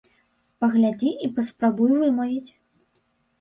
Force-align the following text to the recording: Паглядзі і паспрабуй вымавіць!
Паглядзі 0.63 1.09
і 1.27 1.29
паспрабуй 1.35 1.91
вымавіць! 2.01 2.51